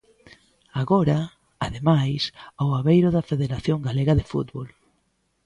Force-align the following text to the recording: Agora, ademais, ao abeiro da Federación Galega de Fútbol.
Agora, 0.81 1.19
ademais, 1.65 2.21
ao 2.61 2.69
abeiro 2.79 3.09
da 3.15 3.27
Federación 3.31 3.79
Galega 3.87 4.13
de 4.19 4.25
Fútbol. 4.31 4.67